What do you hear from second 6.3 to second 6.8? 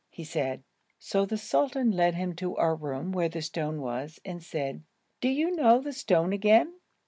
again?